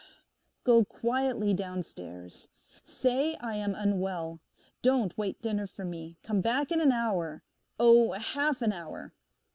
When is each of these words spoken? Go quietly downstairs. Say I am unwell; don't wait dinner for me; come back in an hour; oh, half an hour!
Go 0.63 0.83
quietly 0.83 1.53
downstairs. 1.53 2.47
Say 2.83 3.35
I 3.39 3.57
am 3.57 3.75
unwell; 3.75 4.39
don't 4.81 5.15
wait 5.15 5.39
dinner 5.43 5.67
for 5.67 5.85
me; 5.85 6.17
come 6.23 6.41
back 6.41 6.71
in 6.71 6.81
an 6.81 6.91
hour; 6.91 7.43
oh, 7.79 8.13
half 8.13 8.63
an 8.63 8.73
hour! 8.73 9.13